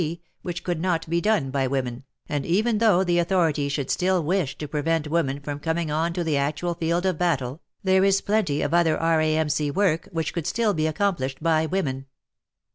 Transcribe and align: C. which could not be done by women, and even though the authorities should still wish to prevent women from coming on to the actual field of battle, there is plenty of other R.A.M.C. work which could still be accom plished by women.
C. 0.01 0.19
which 0.41 0.63
could 0.63 0.81
not 0.81 1.07
be 1.11 1.21
done 1.21 1.51
by 1.51 1.67
women, 1.67 2.05
and 2.27 2.43
even 2.43 2.79
though 2.79 3.03
the 3.03 3.19
authorities 3.19 3.73
should 3.73 3.91
still 3.91 4.23
wish 4.23 4.57
to 4.57 4.67
prevent 4.67 5.07
women 5.07 5.39
from 5.39 5.59
coming 5.59 5.91
on 5.91 6.11
to 6.13 6.23
the 6.23 6.37
actual 6.37 6.73
field 6.73 7.05
of 7.05 7.19
battle, 7.19 7.61
there 7.83 8.03
is 8.03 8.19
plenty 8.19 8.63
of 8.63 8.73
other 8.73 8.97
R.A.M.C. 8.97 9.69
work 9.69 10.09
which 10.11 10.33
could 10.33 10.47
still 10.47 10.73
be 10.73 10.85
accom 10.85 11.19
plished 11.19 11.39
by 11.39 11.67
women. 11.67 12.07